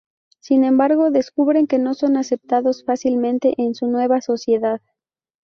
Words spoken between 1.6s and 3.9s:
que no son aceptados fácilmente en su